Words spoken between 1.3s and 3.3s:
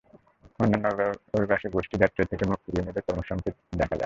অভিবাসী গোষ্ঠী ডেট্রয়েট থেকে মুখ ফিরিয়ে নিলে কর্মী